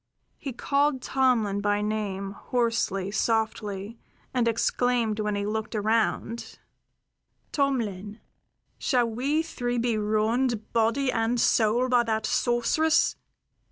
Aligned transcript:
He 0.39 0.51
called 0.51 1.03
Tomlin 1.03 1.61
by 1.61 1.83
name 1.83 2.31
hoarsely, 2.31 3.11
softly, 3.11 3.99
and 4.33 4.47
exclaimed 4.47 5.19
when 5.19 5.35
he 5.35 5.45
looked 5.45 5.75
around: 5.75 6.57
"Tomlin, 7.51 8.19
shall 8.79 9.07
we 9.07 9.43
three 9.43 9.77
be 9.77 9.99
ruined 9.99 10.73
body 10.73 11.11
and 11.11 11.39
soul 11.39 11.87
by 11.87 12.01
that 12.01 12.25
sorceress? 12.25 13.15